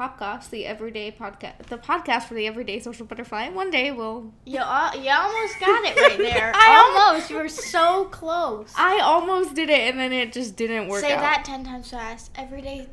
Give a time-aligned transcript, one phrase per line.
[0.00, 3.50] podcast, the everyday podcast, the podcast for the everyday social butterfly.
[3.50, 4.32] One day we'll.
[4.46, 6.52] You, al- you almost got it right there.
[6.54, 7.28] I al- almost.
[7.30, 8.72] You were so close.
[8.78, 11.20] I almost did it, and then it just didn't work Say out.
[11.20, 12.30] that ten times fast.
[12.34, 12.88] Everyday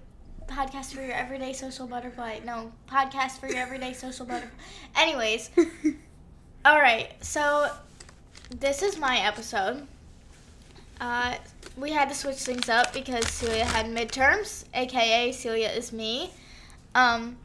[0.48, 2.40] podcast for your everyday social butterfly.
[2.46, 4.58] No, podcast for your everyday social butterfly.
[4.98, 5.50] Anyways,
[6.66, 7.12] all right.
[7.24, 7.70] So
[8.50, 9.88] this is my episode.
[11.00, 11.36] Uh,
[11.78, 16.32] we had to switch things up because Celia had midterms, aka Celia is me.
[16.98, 17.38] Um,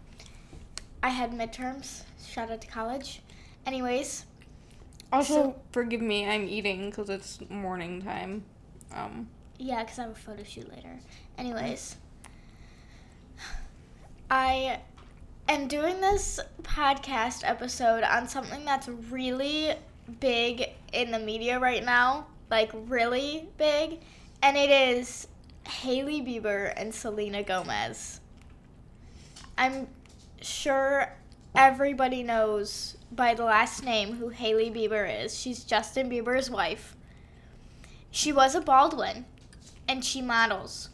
[1.03, 2.05] I had midterms.
[2.27, 3.21] Shout out to college.
[3.67, 4.25] Anyways,
[5.13, 8.45] Also, So- forgive me, I'm eating because it's morning time.
[8.95, 10.99] Um, Yeah, because I have a photo shoot later.
[11.37, 11.97] Anyways,
[14.31, 14.81] I
[15.51, 19.75] am doing this podcast episode on something that's really
[20.19, 22.27] big in the media right now.
[22.51, 24.01] Like, really big.
[24.43, 25.29] And it is
[25.69, 28.22] Hailey Bieber and Selena Gomez.
[29.57, 29.89] I'm
[30.41, 31.13] sure
[31.55, 35.39] everybody knows by the last name who Hailey Bieber is.
[35.39, 36.97] She's Justin Bieber's wife.
[38.11, 39.25] She was a Baldwin
[39.89, 40.89] and she models.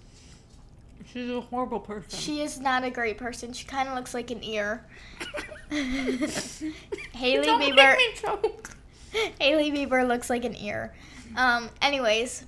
[1.12, 2.18] she's a horrible person.
[2.18, 3.52] She is not a great person.
[3.52, 4.84] She kind of looks like an ear.
[5.70, 7.96] Hailey Don't Bieber.
[7.96, 8.70] Make me choke.
[9.40, 10.94] Hailey Bieber looks like an ear.
[11.36, 12.44] Um, anyways,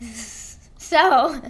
[0.78, 1.40] so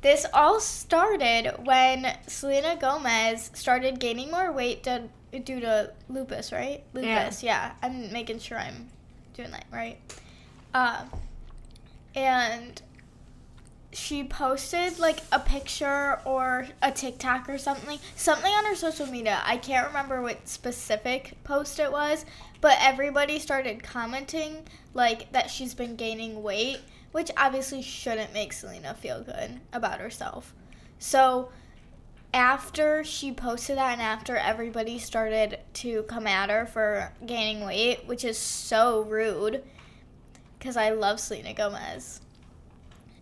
[0.00, 5.08] this all started when Selena Gomez started gaining more weight due,
[5.44, 6.82] due to lupus, right?
[6.94, 7.00] Yeah.
[7.00, 7.72] Lupus, yeah.
[7.82, 8.88] I'm making sure I'm
[9.34, 9.98] doing that right.
[10.74, 11.04] Uh,
[12.14, 12.80] and
[13.92, 19.40] she posted like a picture or a TikTok or something, something on her social media.
[19.44, 22.24] I can't remember what specific post it was,
[22.60, 26.80] but everybody started commenting like that she's been gaining weight,
[27.12, 30.54] which obviously shouldn't make Selena feel good about herself.
[30.98, 31.50] So
[32.34, 38.06] after she posted that and after everybody started to come at her for gaining weight,
[38.06, 39.62] which is so rude
[40.58, 42.20] because I love Selena Gomez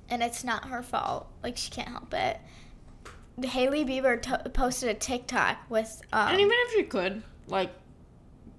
[0.09, 1.29] and it's not her fault.
[1.43, 2.39] Like she can't help it.
[3.43, 7.71] Hailey Bieber t- posted a TikTok with um, and even if she could, like,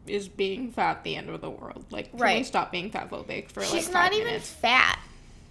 [0.06, 1.84] is being fat the end of the world?
[1.90, 2.46] Like, Right.
[2.46, 4.50] stop being fat phobic for like she's not even minutes?
[4.52, 5.00] fat.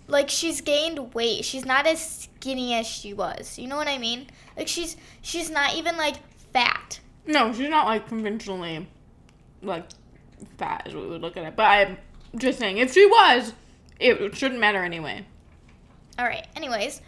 [0.08, 1.44] Like she's gained weight.
[1.44, 3.58] She's not as skinny as she was.
[3.58, 4.28] You know what I mean?
[4.56, 6.16] Like she's she's not even like
[6.52, 7.00] fat.
[7.26, 8.86] No, she's not like conventionally
[9.62, 9.88] like
[10.58, 11.56] fat as we would look at it.
[11.56, 11.98] But I'm
[12.36, 13.52] just saying, if she was,
[13.98, 15.24] it shouldn't matter anyway.
[16.18, 16.46] All right.
[16.54, 17.02] Anyways,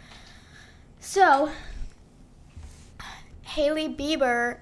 [0.99, 1.51] so
[3.43, 4.57] Hailey Bieber,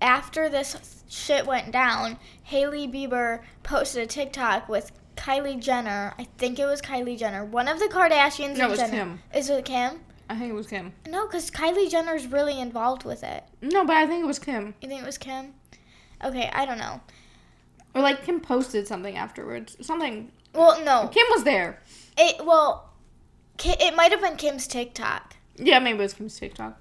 [0.00, 6.14] after this shit went down, Hailey Bieber posted a TikTok with Kylie Jenner.
[6.18, 8.56] I think it was Kylie Jenner, one of the Kardashians.
[8.56, 8.90] No, it was Jenner.
[8.90, 9.20] Kim.
[9.32, 10.00] Is it Kim?
[10.28, 10.92] I think it was Kim.
[11.06, 13.44] No, because Kylie Jenner's really involved with it.
[13.60, 14.74] No, but I think it was Kim.
[14.80, 15.54] You think it was Kim?
[16.24, 17.00] Okay, I don't know.
[17.94, 19.76] Or like Kim posted something afterwards.
[19.80, 20.32] Something.
[20.54, 21.08] Well, no.
[21.08, 21.78] Kim was there.
[22.18, 22.90] It well,
[23.62, 25.36] it might have been Kim's TikTok.
[25.56, 26.80] Yeah, maybe it was Kim's TikTok.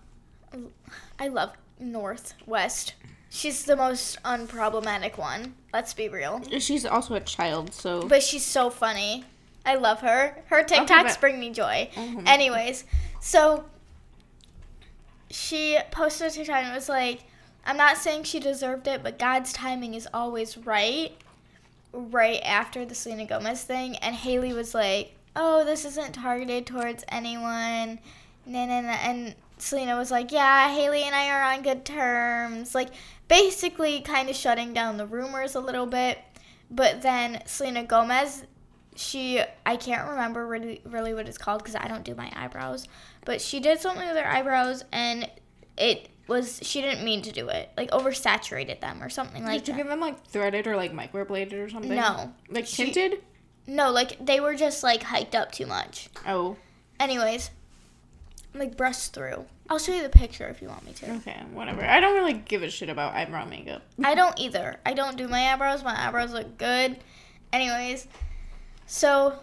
[1.19, 2.95] I love North West.
[3.33, 5.55] She's the most unproblematic one.
[5.73, 6.41] Let's be real.
[6.59, 8.01] She's also a child, so.
[8.05, 9.23] But she's so funny.
[9.65, 10.43] I love her.
[10.47, 11.89] Her TikToks but- bring me joy.
[11.95, 12.27] Mhm.
[12.27, 12.83] Anyways,
[13.21, 13.63] so
[15.29, 17.21] she posted a TikTok and it was like,
[17.65, 21.13] I'm not saying she deserved it, but God's timing is always right.
[21.93, 27.03] Right after the Selena Gomez thing, and Hailey was like, "Oh, this isn't targeted towards
[27.09, 27.99] anyone."
[28.45, 28.91] Nah, nah, nah.
[29.03, 32.89] And Selena was like, "Yeah, Hailey and I are on good terms." Like,
[33.27, 36.19] basically, kind of shutting down the rumors a little bit.
[36.69, 38.43] But then Selena Gomez,
[38.95, 42.87] she I can't remember really really what it's called because I don't do my eyebrows,
[43.25, 45.29] but she did something with her eyebrows and
[45.77, 49.67] it was she didn't mean to do it, like oversaturated them or something like Did
[49.69, 49.83] you that.
[49.83, 51.93] get them like threaded or like microbladed or something?
[51.95, 52.33] No.
[52.49, 53.21] Like She- tinted?
[53.67, 56.09] No, like they were just like hiked up too much.
[56.27, 56.55] Oh,
[56.99, 57.51] Anyways,
[58.53, 59.45] like brush through.
[59.69, 61.11] I'll show you the picture if you want me to.
[61.13, 61.83] okay, whatever.
[61.85, 63.83] I don't really give a shit about eyebrow makeup.
[64.03, 64.77] I don't either.
[64.85, 65.83] I don't do my eyebrows.
[65.83, 66.97] My eyebrows look good.
[67.53, 68.07] Anyways,
[68.85, 69.39] so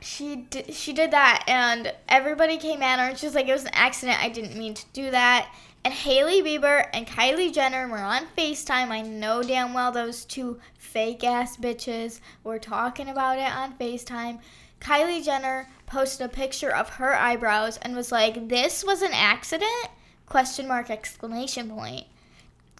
[0.00, 3.52] she did, she did that, and everybody came at her, and she was like, "It
[3.52, 4.22] was an accident.
[4.22, 5.52] I didn't mean to do that."
[5.84, 8.90] And Hailey Bieber and Kylie Jenner were on FaceTime.
[8.90, 14.40] I know damn well those two fake ass bitches were talking about it on FaceTime.
[14.80, 19.88] Kylie Jenner posted a picture of her eyebrows and was like, "This was an accident?"
[20.26, 22.06] Question mark exclamation point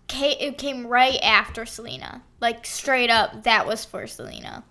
[0.08, 2.22] ca- it came right after Selena.
[2.40, 4.64] Like straight up, that was for Selena.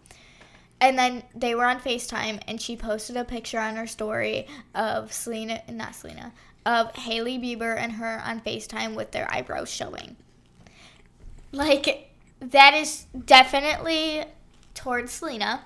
[0.80, 5.12] And then they were on FaceTime and she posted a picture on her story of
[5.14, 6.34] Selena, not Selena,
[6.66, 10.18] of Hailey Bieber and her on FaceTime with their eyebrows showing.
[11.52, 14.26] Like, that is definitely
[14.76, 15.62] towards Selena.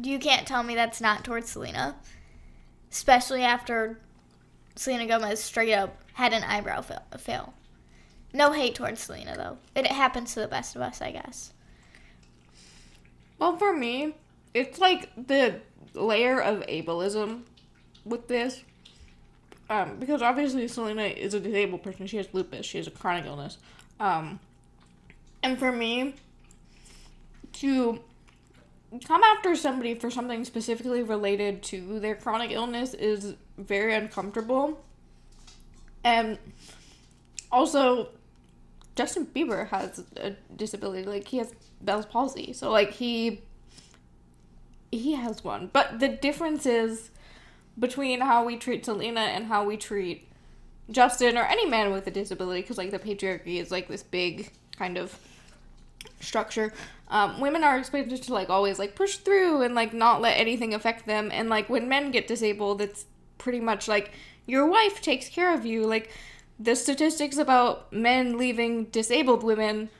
[0.00, 1.96] You can't tell me that's not towards Selena.
[2.90, 3.98] Especially after
[4.76, 6.82] Selena Gomez straight up had an eyebrow
[7.18, 7.54] fail.
[8.32, 9.58] No hate towards Selena, though.
[9.74, 11.52] It happens to the best of us, I guess.
[13.38, 14.14] Well, for me,
[14.54, 15.60] it's like the
[15.94, 17.42] layer of ableism
[18.04, 18.62] with this.
[19.68, 22.06] Um, because obviously Selena is a disabled person.
[22.06, 22.66] She has lupus.
[22.66, 23.58] She has a chronic illness.
[24.00, 24.38] Um,
[25.42, 26.14] and for me,
[27.54, 28.00] to
[29.00, 34.84] come after somebody for something specifically related to their chronic illness is very uncomfortable.
[36.04, 36.38] And
[37.50, 38.08] also,
[38.96, 41.04] Justin Bieber has a disability.
[41.04, 43.42] Like he has Bell's palsy, so like he
[44.90, 45.70] he has one.
[45.72, 47.10] But the difference is
[47.78, 50.28] between how we treat Selena and how we treat
[50.90, 54.50] Justin or any man with a disability, because like the patriarchy is like this big
[54.76, 55.18] kind of
[56.20, 56.72] structure.
[57.08, 60.72] Um, women are expected to like always like push through and like not let anything
[60.74, 61.30] affect them.
[61.32, 63.06] And like when men get disabled, it's
[63.38, 64.12] pretty much like
[64.46, 65.86] your wife takes care of you.
[65.86, 66.10] Like
[66.58, 69.90] the statistics about men leaving disabled women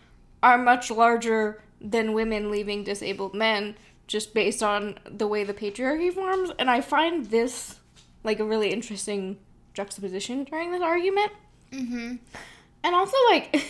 [0.43, 3.77] are much larger than women leaving disabled men
[4.07, 7.81] just based on the way the patriarchy forms and i find this
[8.23, 9.37] like a really interesting
[9.75, 11.33] juxtaposition during this argument
[11.73, 12.17] Mm-hmm.
[12.85, 13.65] and also like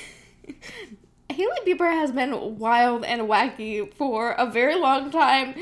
[1.32, 5.54] Hailey Bieber has been wild and wacky for a very long time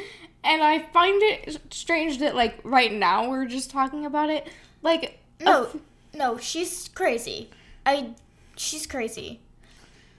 [0.42, 4.48] and I find it strange that like right now we're just talking about it
[4.82, 5.76] like No, f-
[6.14, 7.50] no, she's crazy.
[7.86, 8.10] I,
[8.56, 9.40] she's crazy.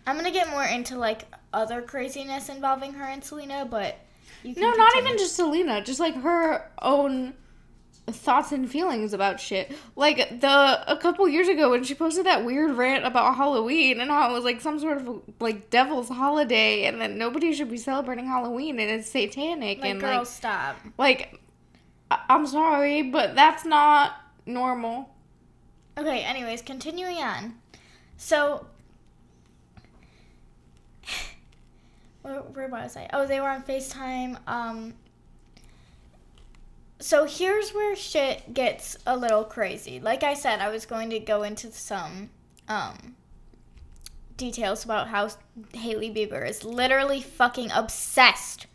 [0.08, 3.98] I'm gonna get more into like other craziness involving her and Selena, but
[4.44, 7.34] No, not even just Selena, just like her own
[8.08, 9.72] thoughts and feelings about shit.
[9.96, 14.10] Like the a couple years ago when she posted that weird rant about Halloween and
[14.12, 17.78] how it was like some sort of like devil's holiday and that nobody should be
[17.78, 20.76] celebrating Halloween and it's satanic Like, and girl, like stop.
[20.98, 21.40] like
[22.10, 24.14] I- I'm sorry, but that's not
[24.46, 25.10] normal.
[25.98, 27.56] Okay, anyways, continuing on.
[28.18, 28.66] So,
[32.22, 33.10] where, where was I?
[33.14, 34.38] Oh, they were on FaceTime.
[34.48, 34.94] Um,
[37.02, 40.00] so here's where shit gets a little crazy.
[40.00, 42.30] Like I said, I was going to go into some
[42.68, 43.16] um,
[44.38, 45.30] details about how
[45.74, 48.68] Hailey Bieber is literally fucking obsessed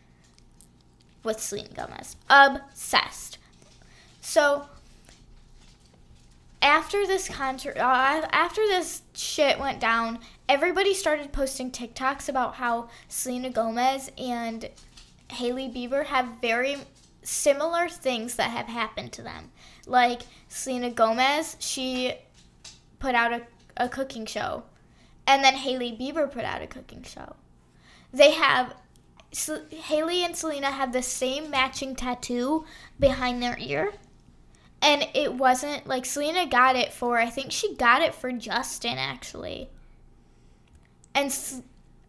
[1.23, 2.17] with Selena Gomez.
[2.28, 3.38] Obsessed.
[4.20, 4.67] So
[6.61, 10.19] after this concert, uh, after this shit went down,
[10.49, 14.69] everybody started posting TikToks about how Selena Gomez and
[15.31, 16.76] Hailey Bieber have very
[17.26, 19.50] similar things that have happened to them.
[19.87, 22.14] Like Selena Gomez, she
[22.99, 23.43] put out a,
[23.76, 24.64] a cooking show,
[25.26, 27.37] and then Hailey Bieber put out a cooking show.
[28.12, 28.75] They have
[29.70, 32.64] Hailey and Selena have the same matching tattoo
[32.99, 33.93] behind their ear
[34.82, 38.99] and it wasn't like Selena got it for I think she got it for Justin
[38.99, 39.69] actually.
[41.14, 41.34] And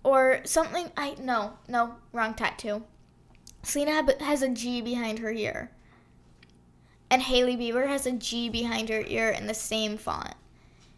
[0.03, 2.83] or something I no, no, wrong tattoo.
[3.63, 5.71] Selena has a G behind her ear.
[7.09, 10.33] And Hailey Bieber has a G behind her ear in the same font.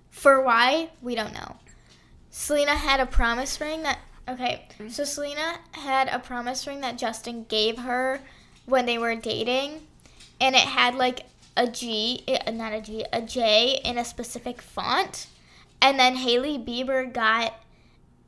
[0.09, 0.89] For why?
[1.01, 1.57] We don't know.
[2.31, 4.89] Selena had a promise ring that okay, mm-hmm.
[4.89, 8.19] so Selena had a promise ring that Justin gave her
[8.65, 9.81] when they were dating
[10.39, 11.25] and it had like
[11.57, 15.27] a G, not a G, a J in a specific font.
[15.81, 17.53] And then Hailey Bieber got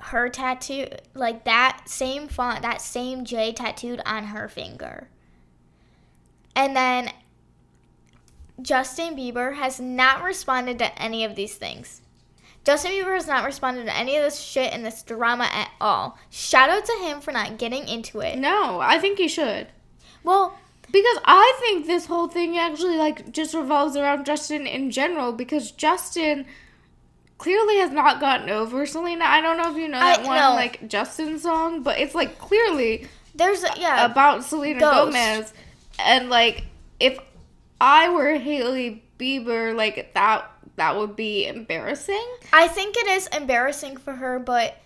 [0.06, 5.10] her tattoo, like that same font, that same J tattooed on her finger.
[6.56, 7.12] And then
[8.62, 12.02] Justin Bieber has not responded to any of these things.
[12.64, 16.18] Justin Bieber has not responded to any of this shit in this drama at all.
[16.30, 18.38] Shout out to him for not getting into it.
[18.38, 19.68] No, I think he should.
[20.24, 20.58] Well,
[20.92, 25.72] Because I think this whole thing actually like just revolves around Justin in general because
[25.72, 26.46] Justin
[27.42, 29.26] clearly has not gotten over Selena.
[29.26, 30.52] I don't know if you know that I- one no.
[30.52, 35.12] like Justin song, but it's like clearly there's a, yeah, about Selena Ghost.
[35.12, 35.54] Gomez
[35.98, 36.66] and like
[37.00, 37.18] if
[37.80, 42.24] I were Hailey Bieber, like that that would be embarrassing.
[42.54, 44.78] I think it is embarrassing for her, but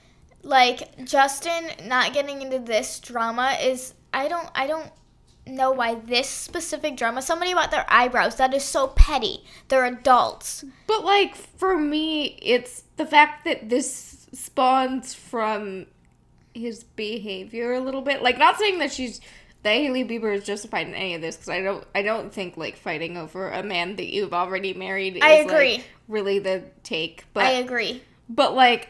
[0.42, 4.90] like Justin not getting into this drama is I don't I don't
[5.48, 9.44] know why this specific drama somebody about their eyebrows that is so petty.
[9.68, 10.66] They're adults.
[10.88, 15.88] But like for me, it's the fact that this spawns from
[16.54, 18.24] his behavior a little bit.
[18.24, 19.22] Like not saying that she's
[19.64, 22.56] that Hailey Bieber is justified in any of this because I don't I don't think
[22.56, 25.18] like fighting over a man that you've already married.
[25.18, 25.78] Is, I agree.
[25.78, 28.04] Like, really the take, but I agree.
[28.30, 28.90] but like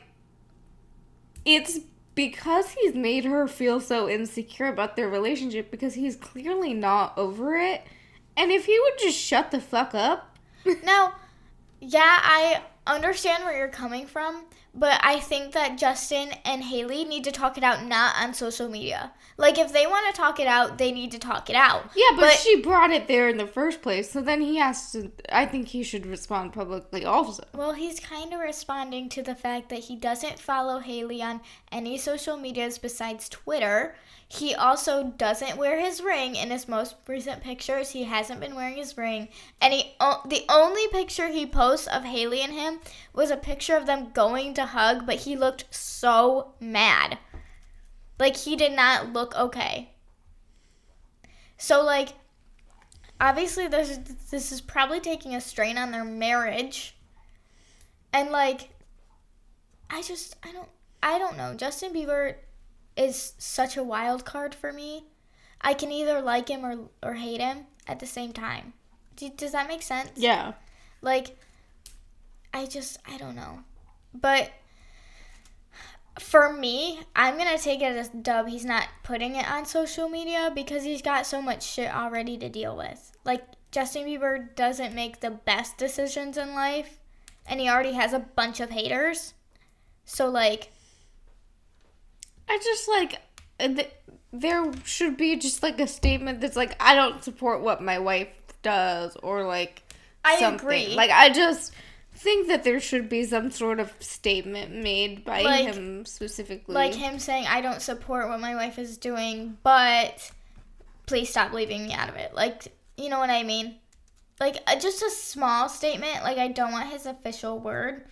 [1.46, 1.80] it's
[2.16, 7.56] because he's made her feel so insecure about their relationship because he's clearly not over
[7.56, 7.84] it.
[8.38, 10.36] And if he would just shut the fuck up,
[10.84, 11.14] Now,
[11.80, 14.46] yeah, I understand where you're coming from,
[14.78, 18.68] but I think that Justin and Hailey need to talk it out not on social
[18.68, 19.14] media.
[19.38, 21.90] Like if they want to talk it out, they need to talk it out.
[21.96, 24.92] yeah, but, But- she brought it there in the first place, so then he has
[24.92, 25.12] to.
[25.30, 27.46] I think he should respond publicly also.
[27.54, 31.42] Well, he's kind of responding to the fact that he doesn't follow Hailey on
[31.72, 33.96] any social medias besides Twitter.
[34.28, 37.92] He also doesn't wear his ring in his most recent pictures.
[37.92, 39.30] He hasn't been wearing his ring,
[39.62, 39.94] and he
[40.26, 42.80] the only picture he posts of Hailey and him
[43.14, 47.20] was a picture of them going to hug, but he looked so mad.
[48.20, 49.92] Like he did not look okay.
[51.58, 52.10] So like
[53.20, 54.00] obviously this
[54.32, 56.98] this is probably taking a strain on their marriage.
[58.12, 58.70] And like
[59.90, 60.70] I just I don't
[61.04, 61.54] I don't know.
[61.54, 62.36] Justin Bieber
[62.96, 65.06] is such a wild card for me.
[65.62, 68.74] I can either like him or or hate him at the same time.
[69.16, 70.12] Do, does that make sense?
[70.16, 70.54] Yeah.
[71.02, 71.38] Like,
[72.54, 73.60] I just, I don't know.
[74.14, 74.52] But
[76.20, 78.48] for me, I'm going to take it as dub.
[78.48, 82.50] He's not putting it on social media because he's got so much shit already to
[82.50, 83.12] deal with.
[83.24, 87.00] Like, Justin Bieber doesn't make the best decisions in life,
[87.46, 89.34] and he already has a bunch of haters.
[90.06, 90.72] So, like,
[92.50, 93.22] I just like
[93.60, 93.92] uh, th-
[94.34, 98.28] there should be just like a statement that's like I don't support what my wife
[98.62, 99.82] does or like
[100.24, 100.60] I something.
[100.68, 100.96] agree.
[100.96, 101.74] Like I just
[102.16, 106.74] think that there should be some sort of statement made by Like- him specifically.
[106.74, 110.32] like him saying, I don't support what my wife is doing, but
[111.08, 112.34] please stop leaving me out of it.
[112.34, 113.76] Like, you know what I mean?
[114.40, 116.24] Like, uh, just a small statement.
[116.24, 118.06] Like, I don't want his official word,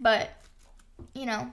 [0.00, 0.30] but,
[1.14, 1.52] you know,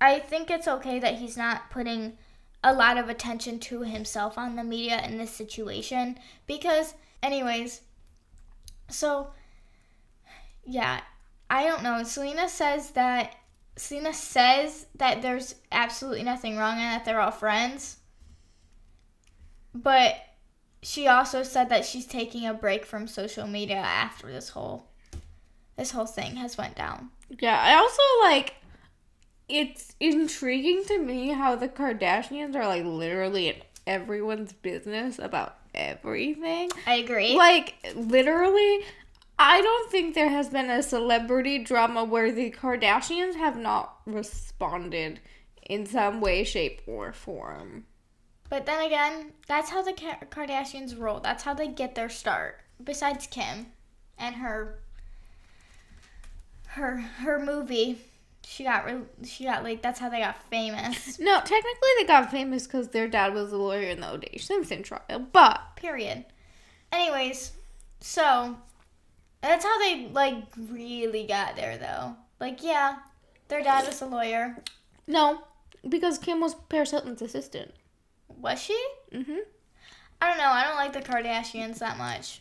[0.00, 2.18] I think it's okay that he's not putting
[2.62, 7.82] a lot of attention to himself on the media in this situation because, anyways,
[8.88, 9.30] so
[10.64, 11.00] yeah,
[11.50, 12.02] I don't know.
[12.02, 13.36] Selena says that
[13.76, 17.98] Selena says that there's absolutely nothing wrong and that they're all friends.
[19.74, 20.16] But
[20.82, 24.86] she also said that she's taking a break from social media after this whole
[25.76, 27.10] this whole thing has went down.
[27.40, 28.54] yeah, I also like
[29.48, 36.70] it's intriguing to me how the Kardashians are like literally in everyone's business about everything.
[36.86, 37.36] I agree.
[37.36, 38.80] Like literally,
[39.38, 45.20] I don't think there has been a celebrity drama where the Kardashians have not responded
[45.62, 47.84] in some way, shape, or form.
[48.48, 51.20] But then again, that's how the Kardashians roll.
[51.20, 52.60] That's how they get their start.
[52.82, 53.66] Besides Kim
[54.18, 54.78] and her
[56.68, 57.98] her her movie,
[58.46, 61.18] she got re- she got like that's how they got famous.
[61.18, 64.38] No, technically they got famous because their dad was a lawyer in the O.J.
[64.38, 66.24] Simpson trial, but Period.
[66.92, 67.52] Anyways,
[68.00, 68.56] so
[69.42, 72.16] that's how they like really got there though.
[72.40, 72.96] Like yeah,
[73.48, 74.56] their dad was a lawyer.
[75.06, 75.42] no,
[75.88, 77.72] because Kim was Paris Hilton's assistant.
[78.40, 78.78] Was she?
[79.12, 79.38] Mm-hmm.
[80.20, 80.48] I don't know.
[80.50, 82.40] I don't like the Kardashians that much.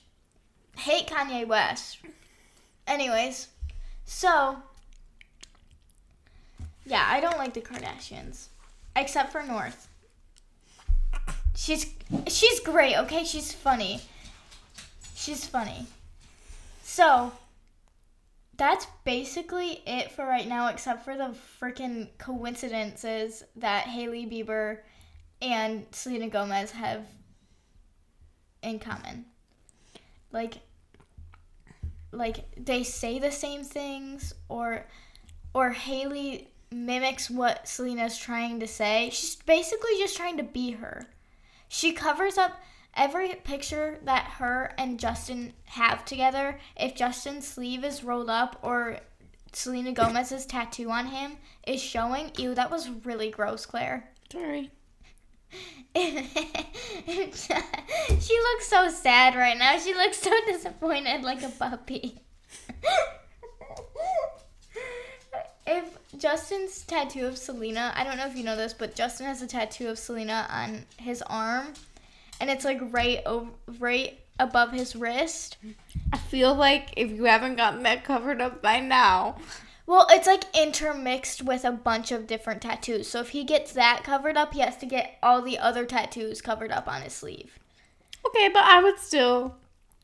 [0.77, 1.99] Hate Kanye West.
[2.87, 3.47] Anyways,
[4.05, 4.57] so
[6.85, 8.47] yeah, I don't like the Kardashians,
[8.95, 9.87] except for North.
[11.55, 11.93] She's
[12.27, 12.97] she's great.
[12.97, 14.01] Okay, she's funny.
[15.15, 15.85] She's funny.
[16.83, 17.31] So
[18.57, 24.79] that's basically it for right now, except for the freaking coincidences that Hailey Bieber
[25.41, 27.05] and Selena Gomez have
[28.61, 29.25] in common.
[30.31, 30.55] Like
[32.11, 34.85] like they say the same things or
[35.53, 39.09] or Hailey mimics what Selena's trying to say.
[39.11, 41.07] She's basically just trying to be her.
[41.67, 42.61] She covers up
[42.95, 46.59] every picture that her and Justin have together.
[46.75, 48.99] If Justin's sleeve is rolled up or
[49.51, 54.09] Selena Gomez's tattoo on him is showing, ew, that was really gross, Claire.
[54.31, 54.71] Sorry.
[55.95, 56.09] she
[58.39, 59.77] looks so sad right now.
[59.77, 62.21] She looks so disappointed like a puppy.
[65.65, 69.41] if Justin's tattoo of Selena, I don't know if you know this, but Justin has
[69.41, 71.73] a tattoo of Selena on his arm
[72.41, 75.57] and it's like right over right above his wrist.
[76.11, 79.37] I feel like if you haven't gotten that covered up by now,
[79.85, 83.07] Well, it's like intermixed with a bunch of different tattoos.
[83.07, 86.41] So if he gets that covered up, he has to get all the other tattoos
[86.41, 87.59] covered up on his sleeve.
[88.25, 89.55] Okay, but I would still,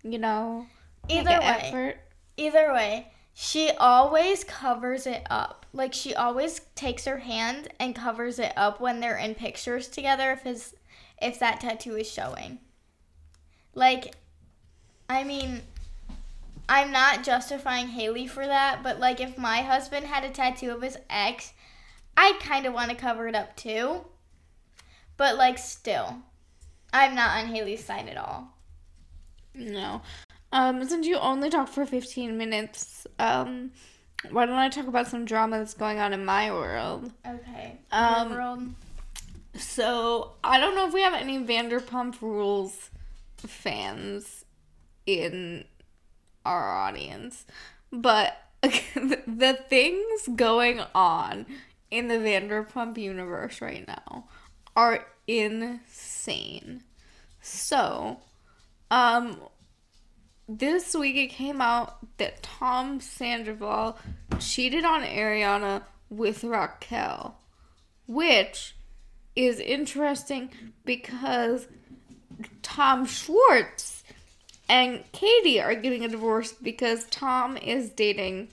[0.03, 0.67] you know,
[1.07, 1.97] Either way, effort.
[2.37, 5.65] either way, she always covers it up.
[5.74, 10.31] Like she always takes her hand and covers it up when they're in pictures together
[10.31, 10.75] if his
[11.21, 12.59] if that tattoo is showing.
[13.74, 14.15] Like
[15.09, 15.62] I mean
[16.67, 20.83] I'm not justifying Hailey for that, but like if my husband had a tattoo of
[20.83, 21.53] his ex,
[22.15, 24.05] I'd kind of want to cover it up too.
[25.17, 26.17] But like still,
[26.93, 28.53] I'm not on Hailey's side at all.
[29.55, 30.01] No.
[30.51, 33.71] Um, since you only talked for 15 minutes, um,
[34.31, 37.11] why don't I talk about some drama that's going on in my world?
[37.25, 37.77] Okay.
[37.91, 38.69] Um, World.
[39.55, 42.89] So, I don't know if we have any Vanderpump Rules
[43.37, 44.45] fans
[45.05, 45.65] in
[46.45, 47.45] our audience,
[47.91, 51.45] but the things going on
[51.89, 54.27] in the Vanderpump universe right now
[54.75, 56.83] are insane.
[57.41, 58.19] So,
[58.91, 59.37] um,
[60.49, 63.99] this week it came out that Tom Sandoval
[64.39, 67.37] cheated on Ariana with Raquel,
[68.07, 68.75] which
[69.35, 70.49] is interesting
[70.85, 71.67] because
[72.63, 74.03] Tom Schwartz
[74.67, 78.49] and Katie are getting a divorce because Tom is dating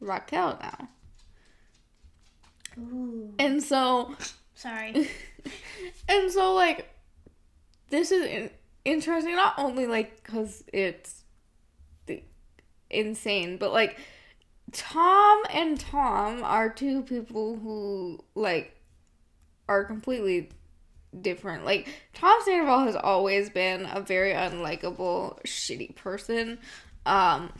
[0.00, 0.88] Raquel now.
[2.78, 3.32] Ooh.
[3.38, 4.14] And so
[4.54, 4.92] Sorry.
[6.08, 6.94] and so like
[7.88, 8.50] this is in-
[8.84, 11.24] interesting not only like cuz it's
[12.90, 13.98] insane but like
[14.72, 18.74] Tom and Tom are two people who like
[19.68, 20.50] are completely
[21.20, 21.64] different.
[21.64, 26.58] Like Tom Sandoval has always been a very unlikable, shitty person.
[27.06, 27.52] Um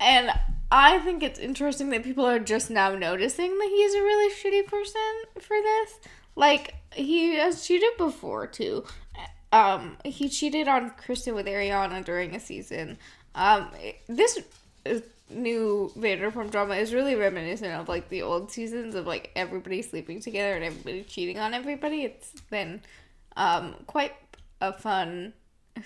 [0.00, 0.30] and
[0.70, 4.66] I think it's interesting that people are just now noticing that he's a really shitty
[4.66, 5.00] person
[5.40, 6.00] for this.
[6.36, 8.84] Like he has cheated before too.
[9.52, 12.98] Um he cheated on Kristen with Ariana during a season.
[13.34, 13.70] Um
[14.08, 14.40] this
[15.30, 20.20] new Vanderpump drama is really reminiscent of like the old seasons of like everybody sleeping
[20.20, 22.02] together and everybody cheating on everybody.
[22.02, 22.82] It's been
[23.36, 24.14] um quite
[24.60, 25.32] a fun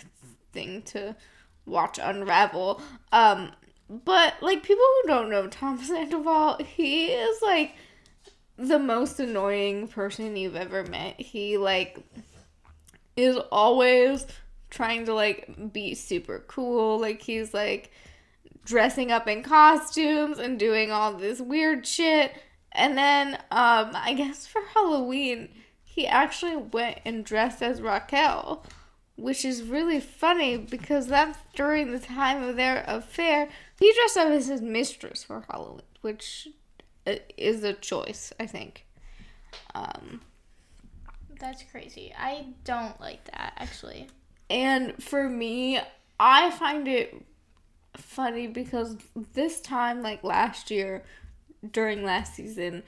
[0.52, 1.16] thing to
[1.66, 2.80] watch unravel.
[3.12, 3.52] Um
[3.88, 7.74] but like people who don't know Tom Sandoval, he is like
[8.56, 11.20] the most annoying person you've ever met.
[11.20, 11.98] He like
[13.16, 14.26] is always
[14.70, 16.98] trying to like be super cool.
[17.00, 17.90] Like he's like
[18.68, 22.33] dressing up in costumes and doing all this weird shit.
[22.72, 25.48] And then um I guess for Halloween
[25.83, 28.64] he actually went and dressed as Raquel,
[29.16, 33.48] which is really funny because that's during the time of their affair.
[33.81, 36.48] He dressed up as his mistress for Halloween, which
[37.07, 38.85] uh, is a choice, I think.
[39.74, 40.20] Um
[41.40, 42.12] That's crazy.
[42.16, 44.09] I don't like that actually.
[44.50, 45.81] And for me,
[46.20, 47.24] I find it
[47.96, 48.96] funny because
[49.35, 51.05] this time, like last year,
[51.72, 52.83] during last season,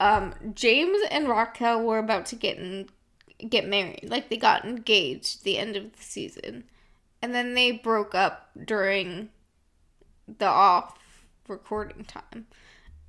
[0.00, 2.88] um, James and Raquel were about to get in,
[3.48, 4.08] get married.
[4.08, 6.64] Like they got engaged the end of the season,
[7.22, 9.30] and then they broke up during
[10.38, 10.98] the off
[11.48, 12.46] recording time.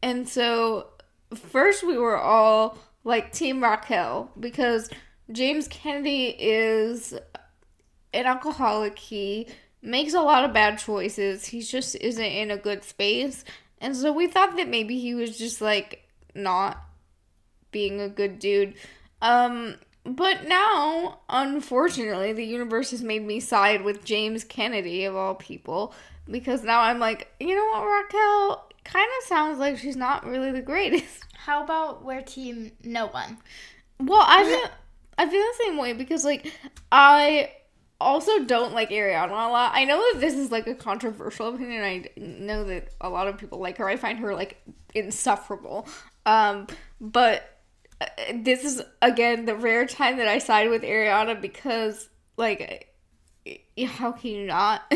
[0.02, 0.90] And so
[1.34, 4.90] first we were all like Team Raquel because
[5.32, 7.14] James Kennedy is
[8.14, 9.00] an alcoholic.
[9.00, 9.48] He
[9.82, 11.46] makes a lot of bad choices.
[11.46, 13.44] He just isn't in a good space.
[13.80, 16.84] And so we thought that maybe he was just like not
[17.72, 18.74] being a good dude.
[19.22, 19.76] Um
[20.08, 25.94] but now, unfortunately, the universe has made me side with James Kennedy of all people
[26.30, 30.52] because now I'm like, you know what, Raquel kind of sounds like she's not really
[30.52, 31.26] the greatest.
[31.36, 33.38] How about where team no one?
[34.00, 34.70] Well, I feel
[35.18, 36.54] I feel the same way because like
[36.92, 37.52] I
[38.00, 39.72] also don't like Ariana a lot.
[39.74, 41.84] I know that this is like a controversial opinion.
[41.84, 43.88] I know that a lot of people like her.
[43.88, 44.62] I find her like
[44.94, 45.88] insufferable.
[46.26, 46.68] Um,
[47.02, 47.60] but
[48.00, 52.90] uh, this is again the rare time that I side with Ariana because like
[53.48, 54.84] uh, how can you not?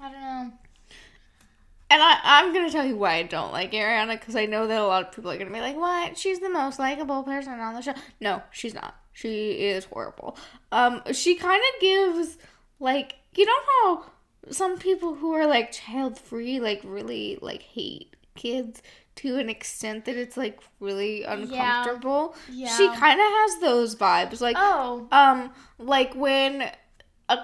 [0.00, 0.52] I don't know.
[1.90, 4.80] And I, I'm gonna tell you why I don't like Ariana because I know that
[4.80, 6.18] a lot of people are gonna be like, "What?
[6.18, 9.01] She's the most likable person on the show." No, she's not.
[9.12, 10.36] She is horrible.
[10.70, 12.38] Um, she kind of gives
[12.80, 14.04] like you know how
[14.50, 18.82] some people who are like child free like really like hate kids
[19.14, 22.34] to an extent that it's like really uncomfortable.
[22.50, 22.66] Yeah.
[22.68, 22.76] yeah.
[22.76, 26.70] She kind of has those vibes, like Oh, um, like when
[27.28, 27.38] a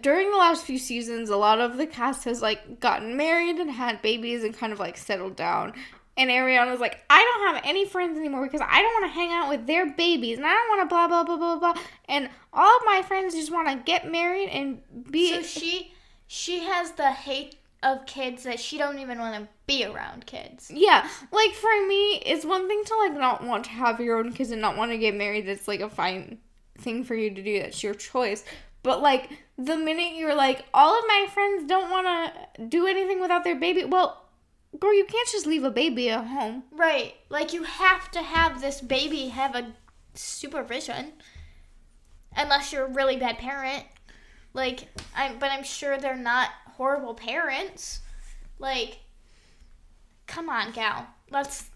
[0.00, 3.70] during the last few seasons, a lot of the cast has like gotten married and
[3.70, 5.72] had babies and kind of like settled down.
[6.18, 9.32] And Ariana's like, I don't have any friends anymore because I don't want to hang
[9.32, 11.82] out with their babies and I don't want to blah blah blah blah blah.
[12.08, 15.34] And all of my friends just want to get married and be.
[15.34, 15.92] So she
[16.26, 20.70] she has the hate of kids that she don't even want to be around kids.
[20.74, 24.32] Yeah, like for me, it's one thing to like not want to have your own
[24.32, 25.46] kids and not want to get married.
[25.46, 26.38] That's like a fine
[26.78, 27.60] thing for you to do.
[27.60, 28.44] That's your choice.
[28.82, 32.06] But like the minute you're like, all of my friends don't want
[32.56, 34.25] to do anything without their baby, well,
[34.78, 36.64] girl, you can't just leave a baby at home.
[36.72, 37.14] Right.
[37.28, 39.74] Like you have to have this baby have a
[40.14, 41.12] supervision.
[42.36, 43.84] Unless you're a really bad parent.
[44.52, 48.00] Like I'm but I'm sure they're not horrible parents.
[48.58, 48.98] Like
[50.26, 51.06] come on, gal.
[51.30, 51.70] Let's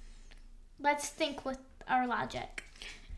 [0.78, 1.58] let's think with
[1.88, 2.64] our logic.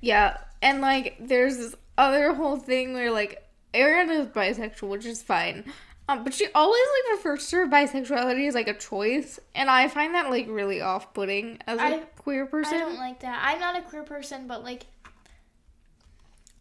[0.00, 5.22] Yeah, and like there's this other whole thing where like Ariana is bisexual, which is
[5.22, 5.64] fine.
[6.08, 9.88] Um, but she always like refers to her bisexuality as like a choice, and I
[9.88, 12.74] find that like really off-putting as a I- queer person.
[12.74, 13.40] I don't like that.
[13.44, 14.86] I'm not a queer person, but like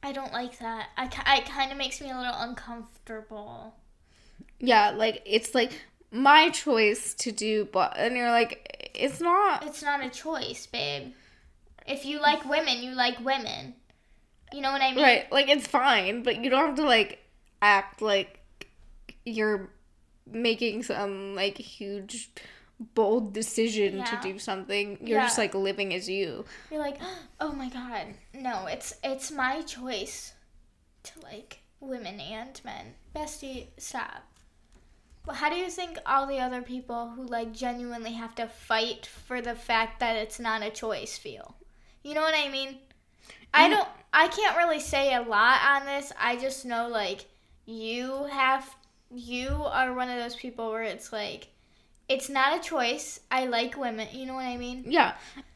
[0.04, 0.90] I don't like that.
[0.98, 1.06] I,
[1.38, 3.76] it kind of makes me a little uncomfortable.
[4.60, 5.72] Yeah, like it's like
[6.12, 9.66] my choice to do, but and you're like, it's not.
[9.66, 11.14] It's not a choice, babe.
[11.88, 13.76] If you like women, you like women.
[14.54, 15.04] You know what I mean?
[15.04, 17.20] Right, like it's fine, but you don't have to like
[17.62, 18.40] act like
[19.26, 19.70] you're
[20.26, 22.30] making some like huge
[22.96, 24.06] bold decision Yeah.
[24.06, 24.98] to do something.
[25.02, 25.26] You're Yeah.
[25.26, 26.46] just like living as you.
[26.70, 26.98] You're like,
[27.40, 30.34] oh my god, no, it's it's my choice
[31.04, 32.94] to like women and men.
[33.16, 34.24] Bestie, stop.
[35.26, 39.06] Well, how do you think all the other people who like genuinely have to fight
[39.06, 41.56] for the fact that it's not a choice feel?
[42.04, 42.80] You know what I mean?
[43.54, 43.88] I don't.
[44.14, 46.12] I can't really say a lot on this.
[46.20, 47.26] I just know like
[47.66, 48.68] you have.
[49.14, 51.50] You are one of those people where it's like,
[52.08, 53.20] it's not a choice.
[53.30, 54.08] I like women.
[54.12, 54.84] You know what I mean?
[54.86, 55.14] Yeah.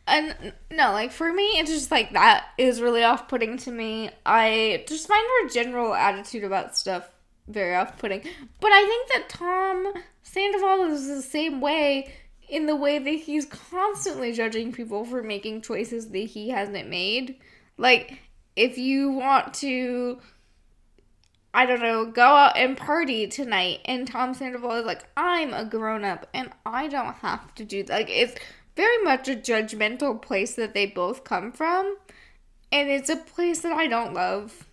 [0.07, 4.09] And no, like for me, it's just like that is really off putting to me.
[4.25, 7.09] I just find her general attitude about stuff
[7.47, 8.21] very off putting.
[8.59, 12.13] But I think that Tom Sandoval is the same way
[12.47, 17.37] in the way that he's constantly judging people for making choices that he hasn't made.
[17.77, 18.19] Like,
[18.55, 20.19] if you want to.
[21.55, 23.79] I don't know, go out and party tonight.
[23.85, 27.81] And Tom Sandoval is like, I'm a grown up and I don't have to do
[27.83, 27.93] that.
[27.93, 28.35] Like, it's
[28.75, 31.95] very much a judgmental place that they both come from.
[32.73, 34.67] And it's a place that I don't love.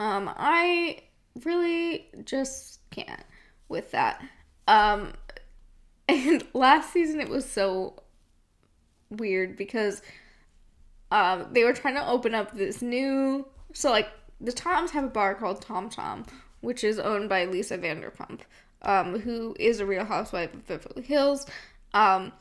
[0.00, 1.02] Um, I
[1.44, 3.22] really just can't
[3.68, 4.20] with that.
[4.66, 5.12] Um,
[6.08, 8.02] and last season it was so
[9.08, 10.02] weird because
[11.12, 13.46] um, they were trying to open up this new.
[13.76, 14.08] So, like,
[14.40, 16.24] the Toms have a bar called Tom Tom,
[16.62, 18.40] which is owned by Lisa Vanderpump,
[18.80, 21.44] um, who is a real housewife of Beverly Hills.
[21.92, 22.32] Um,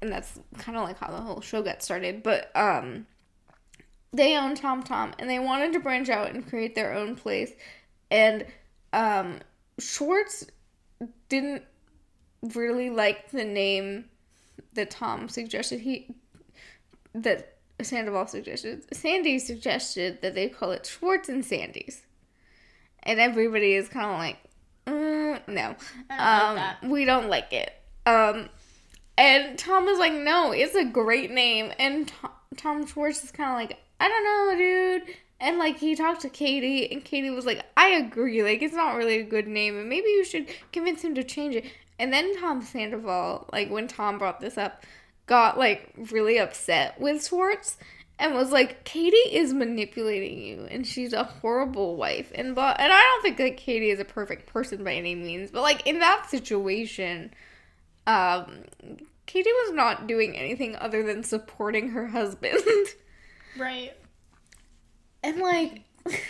[0.00, 2.22] and that's kind of like how the whole show got started.
[2.22, 3.06] But um,
[4.14, 7.52] they own Tom Tom, and they wanted to branch out and create their own place.
[8.10, 8.46] And
[8.94, 9.40] um,
[9.78, 10.46] Schwartz
[11.28, 11.64] didn't
[12.54, 14.06] really like the name
[14.72, 15.80] that Tom suggested.
[15.80, 16.14] He
[17.14, 17.51] that
[17.84, 18.84] Sandoval suggested.
[18.94, 22.02] Sandy suggested that they call it Schwartz and Sandy's,
[23.02, 24.38] and everybody is kind of like,
[24.86, 25.76] mm, no,
[26.08, 27.72] don't um, like we don't like it.
[28.06, 28.48] Um,
[29.16, 31.72] and Tom was like, no, it's a great name.
[31.78, 35.16] And Tom, Tom Schwartz is kind of like, I don't know, dude.
[35.40, 38.42] And like he talked to Katie, and Katie was like, I agree.
[38.42, 41.56] Like it's not really a good name, and maybe you should convince him to change
[41.56, 41.64] it.
[41.98, 44.84] And then Tom Sandoval, like when Tom brought this up,
[45.32, 47.78] got like really upset with Schwartz
[48.18, 52.30] and was like, Katie is manipulating you, and she's a horrible wife.
[52.34, 55.50] And but and I don't think that Katie is a perfect person by any means,
[55.50, 57.32] but like in that situation,
[58.06, 58.64] um,
[59.24, 62.62] Katie was not doing anything other than supporting her husband.
[63.58, 63.94] Right.
[65.22, 65.82] And like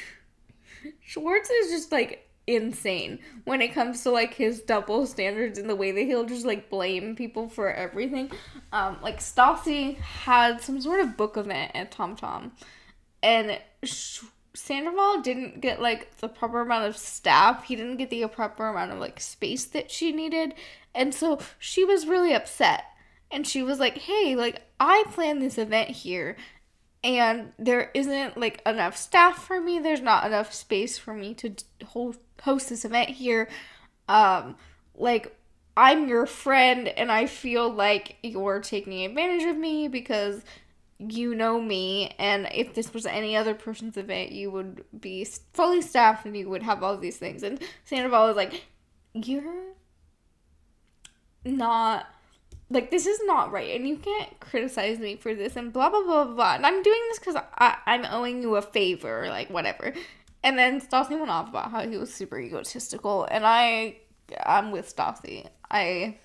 [1.03, 5.77] Schwartz is just like insane when it comes to like his double standards and the
[5.77, 8.31] way that he'll just like blame people for everything.
[8.73, 12.53] Um like Stassi had some sort of book event at Tom Tom
[13.23, 13.59] and
[14.55, 17.65] Sandoval didn't get like the proper amount of staff.
[17.65, 20.55] He didn't get the proper amount of like space that she needed.
[20.95, 22.85] And so she was really upset.
[23.31, 26.37] And she was like, "Hey, like I planned this event here
[27.05, 31.55] and there isn't like enough staff for me there's not enough space for me to
[31.87, 33.49] hold, host this event here
[34.09, 34.57] um
[34.95, 35.37] like
[35.77, 40.43] i'm your friend and i feel like you're taking advantage of me because
[41.11, 45.83] you know me, and if this was any other person's event, you would be fully
[45.83, 47.43] staffed and you would have all these things.
[47.43, 48.65] And Sandoval was like,
[49.15, 49.75] You're
[51.45, 52.07] not.
[52.71, 56.03] Like, this is not right, and you can't criticize me for this, and blah, blah,
[56.03, 56.55] blah, blah.
[56.55, 59.93] And I'm doing this because I'm owing you a favor, like, whatever.
[60.45, 63.99] And then Stassi went off about how he was super egotistical, and I,
[64.45, 65.47] I'm with Stassi.
[65.71, 66.19] I,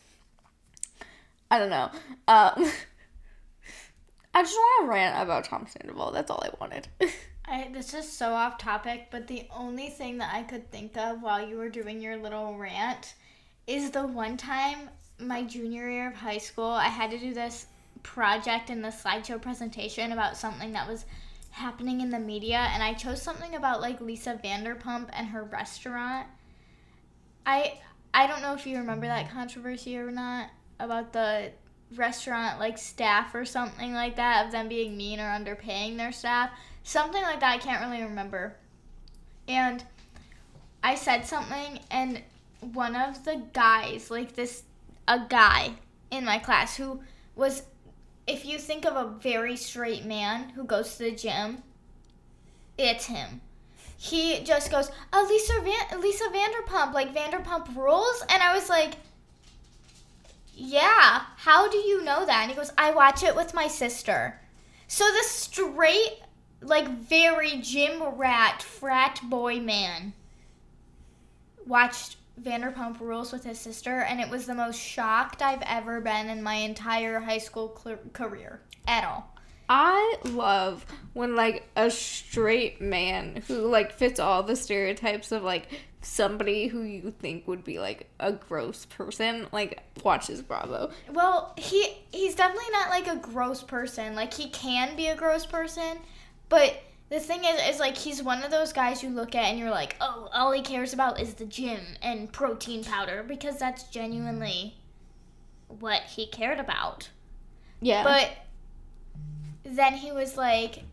[1.52, 1.92] I don't know.
[2.28, 2.72] Um,
[4.34, 6.12] I just want to rant about Tom Sandoval.
[6.12, 6.88] That's all I wanted.
[7.46, 11.22] I, this is so off topic, but the only thing that I could think of
[11.22, 13.14] while you were doing your little rant
[13.68, 17.68] is the one time my junior year of high school, I had to do this
[18.04, 21.06] project in the slideshow presentation about something that was
[21.52, 26.28] happening in the media, and I chose something about like Lisa Vanderpump and her restaurant.
[27.46, 27.80] I
[28.14, 31.52] I don't know if you remember that controversy or not about the
[31.96, 36.52] restaurant like staff or something like that of them being mean or underpaying their staff.
[36.84, 38.56] Something like that I can't really remember.
[39.48, 39.84] And
[40.84, 42.22] I said something and
[42.60, 44.64] one of the guys, like this
[45.08, 45.74] a guy
[46.12, 47.02] in my class who
[47.36, 47.64] was
[48.28, 51.64] if you think of a very straight man who goes to the gym,
[52.78, 53.42] it's him.
[53.98, 58.94] He just goes, "Oh, Lisa Van- Lisa Vanderpump, like Vanderpump Rules," and I was like,
[60.58, 62.42] yeah, how do you know that?
[62.42, 64.40] And he goes, I watch it with my sister.
[64.88, 66.20] So the straight,
[66.62, 70.14] like very gym rat, frat boy man
[71.68, 76.30] watched Vanderpump Rules with his sister, and it was the most shocked I've ever been
[76.30, 79.34] in my entire high school cl- career at all.
[79.70, 85.68] I love when like a straight man who like fits all the stereotypes of like
[86.02, 90.92] somebody who you think would be like a gross person like watches Bravo.
[91.12, 94.16] Well, he he's definitely not like a gross person.
[94.16, 95.98] Like he can be a gross person,
[96.48, 99.60] but the thing is is like he's one of those guys you look at and
[99.60, 103.84] you're like, "Oh, all he cares about is the gym and protein powder" because that's
[103.84, 104.76] genuinely
[105.80, 107.10] what he cared about.
[107.82, 108.04] Yeah.
[108.04, 108.32] But
[109.64, 110.84] then he was like,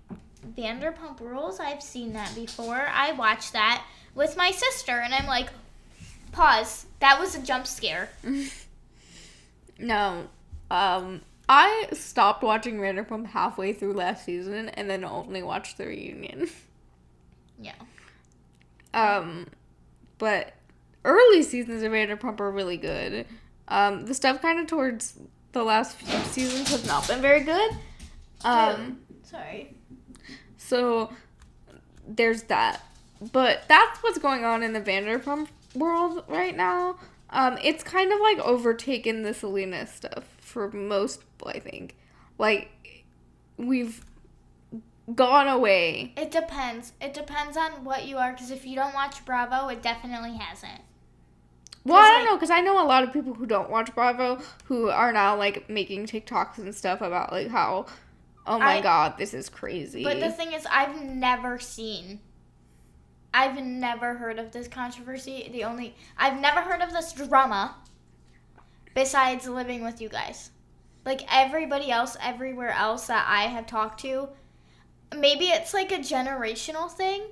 [0.56, 2.88] Vanderpump Rules, I've seen that before.
[2.92, 4.92] I watched that with my sister.
[4.92, 5.48] And I'm like,
[6.32, 6.86] pause.
[7.00, 8.10] That was a jump scare.
[9.78, 10.26] no.
[10.70, 16.48] Um, I stopped watching Vanderpump halfway through last season and then only watched the reunion.
[17.60, 17.74] Yeah.
[18.92, 19.46] Um,
[20.18, 20.54] but
[21.04, 23.26] early seasons of Vanderpump are really good.
[23.68, 25.18] Um, the stuff kind of towards
[25.52, 27.70] the last few seasons has not been very good.
[28.44, 29.74] Um, sorry.
[30.56, 31.12] So
[32.06, 32.82] there's that.
[33.32, 36.96] But that's what's going on in the Vanderpump world right now.
[37.30, 41.96] Um, it's kind of like overtaken the Selena stuff for most people, I think.
[42.38, 43.04] Like,
[43.56, 44.04] we've
[45.14, 46.12] gone away.
[46.16, 46.92] It depends.
[47.00, 50.80] It depends on what you are, because if you don't watch Bravo, it definitely hasn't.
[51.84, 54.40] Well, I don't know, because I know a lot of people who don't watch Bravo
[54.64, 57.86] who are now, like, making TikToks and stuff about, like, how
[58.46, 60.04] Oh my I, god, this is crazy.
[60.04, 62.20] But the thing is, I've never seen.
[63.32, 65.48] I've never heard of this controversy.
[65.50, 67.74] The only I've never heard of this drama
[68.94, 70.50] besides living with you guys.
[71.04, 74.28] Like everybody else everywhere else that I have talked to,
[75.16, 77.22] maybe it's like a generational thing.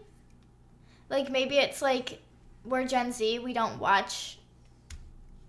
[1.09, 2.21] Like maybe it's like
[2.65, 4.39] we're Gen Z, we don't watch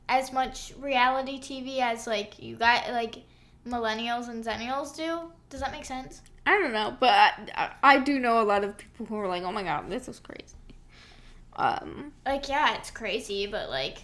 [0.09, 3.23] as much reality TV as like you guys like
[3.67, 5.31] millennials and zennials do.
[5.49, 6.21] Does that make sense?
[6.45, 7.11] I don't know, but
[7.55, 10.07] I, I do know a lot of people who are like, "Oh my god, this
[10.09, 10.55] is crazy."
[11.55, 13.99] Um, like yeah, it's crazy, but like,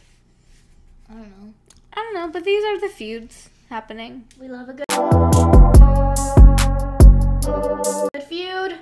[1.10, 1.53] I don't know.
[1.91, 4.25] I don't know, but these are the feuds happening.
[4.39, 4.86] We love a good
[8.12, 8.79] good feud.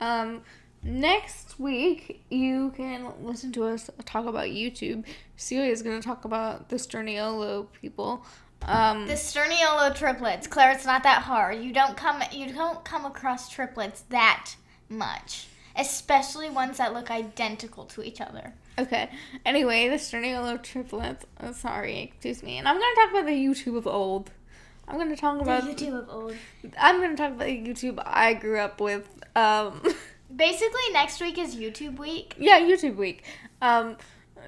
[0.00, 0.42] Um,
[0.82, 5.04] next week you can listen to us talk about YouTube.
[5.36, 8.24] Celia is going to talk about the Sturniolo people.
[8.62, 10.72] Um, the Sturniolo triplets, Claire.
[10.72, 11.62] It's not that hard.
[11.62, 12.22] You don't come.
[12.32, 14.56] You don't come across triplets that
[14.88, 18.54] much, especially ones that look identical to each other.
[18.78, 19.10] Okay.
[19.44, 21.24] Anyway, this the Sturniolo triplets.
[21.40, 22.58] Oh, sorry, excuse me.
[22.58, 24.30] And I'm gonna talk about the YouTube of old.
[24.88, 26.34] I'm gonna talk about the YouTube of old.
[26.78, 29.08] I'm gonna talk about the YouTube I grew up with.
[29.34, 29.82] Um,
[30.34, 32.34] Basically, next week is YouTube week.
[32.38, 33.24] Yeah, YouTube week.
[33.62, 33.96] Um,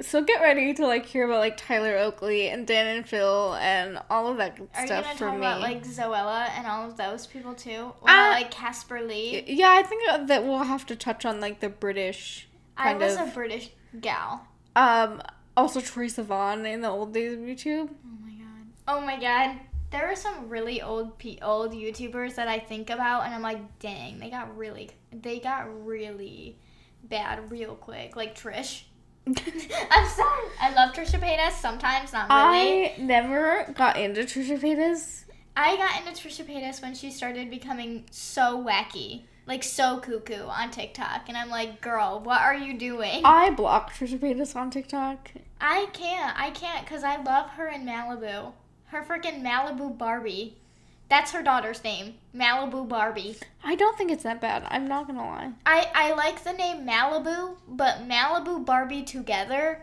[0.00, 3.98] so get ready to like hear about like Tyler Oakley and Dan and Phil and
[4.10, 5.38] all of that good Are stuff you gonna for talk me.
[5.38, 9.42] about like Zoella and all of those people too, or uh, like Casper Lee?
[9.46, 12.48] Yeah, I think that we'll have to touch on like the British.
[12.76, 14.46] I was of, a British gal.
[14.76, 15.22] Um.
[15.56, 17.88] Also, Troye Sivan in the old days of YouTube.
[17.90, 18.66] Oh my god.
[18.86, 19.58] Oh my god.
[19.90, 23.78] There are some really old pe- old YouTubers that I think about, and I'm like,
[23.78, 26.58] dang, they got really, they got really
[27.02, 28.14] bad real quick.
[28.14, 28.82] Like Trish.
[29.26, 30.48] I'm sorry.
[30.60, 31.52] I love Trisha Paytas.
[31.52, 32.86] Sometimes, not really.
[32.86, 35.24] I never got into Trisha Paytas.
[35.56, 40.70] I got into Trisha Paytas when she started becoming so wacky, like so cuckoo on
[40.70, 43.22] TikTok, and I'm like, girl, what are you doing?
[43.24, 45.30] I blocked Trisha Paytas on TikTok.
[45.60, 46.38] I can't.
[46.38, 48.52] I can't because I love her in Malibu.
[48.86, 50.56] Her freaking Malibu Barbie.
[51.08, 52.14] That's her daughter's name.
[52.36, 53.36] Malibu Barbie.
[53.64, 54.64] I don't think it's that bad.
[54.68, 55.52] I'm not gonna lie.
[55.64, 59.82] I, I like the name Malibu, but Malibu Barbie together,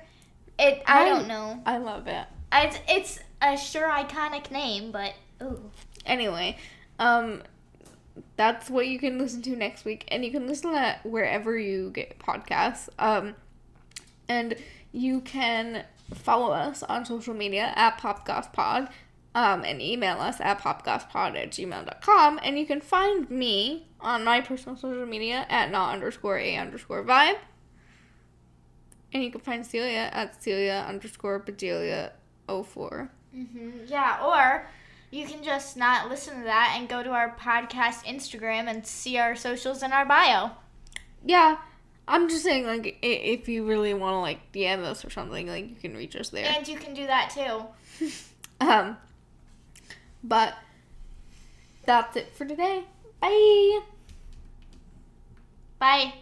[0.60, 1.62] it I, I- don't know.
[1.66, 2.26] I love it.
[2.54, 5.60] It's it's a sure iconic name, but ooh.
[6.06, 6.58] Anyway,
[7.00, 7.42] um,
[8.36, 11.58] that's what you can listen to next week, and you can listen to that wherever
[11.58, 12.90] you get podcasts.
[13.00, 13.36] Um,
[14.28, 14.56] and
[14.92, 18.90] you can follow us on social media at PopGothPod,
[19.36, 22.40] um, and email us at popgothpod at gmail.com.
[22.42, 27.04] And you can find me on my personal social media at not underscore a underscore
[27.04, 27.38] vibe.
[29.14, 32.14] And you can find Celia at Celia underscore Bedelia
[32.48, 33.12] 04.
[33.34, 34.68] hmm Yeah, or
[35.16, 39.18] you can just not listen to that and go to our podcast Instagram and see
[39.18, 40.52] our socials in our bio.
[41.26, 41.58] Yeah,
[42.08, 45.70] I'm just saying, like, if you really want to, like, DM us or something, like,
[45.70, 46.46] you can reach us there.
[46.46, 48.08] And you can do that too.
[48.62, 48.96] Um,
[50.24, 50.54] but
[51.86, 52.86] that's it for today.
[53.20, 53.80] Bye.
[55.78, 56.14] Bye.